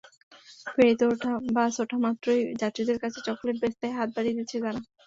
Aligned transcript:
ফেরিতে 0.67 1.05
bus 1.55 1.73
ওঠামাত্রই 1.83 2.41
যাত্রীদের 2.61 2.97
কাছে 3.03 3.19
চকলেট 3.27 3.55
বেচতে 3.61 3.87
হাত 3.91 4.09
বাড়িয়ে 4.15 4.37
দিচ্ছে 4.37 4.57
তারা। 4.57 4.79